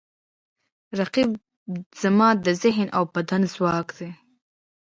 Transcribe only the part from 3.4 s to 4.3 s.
ځواک دی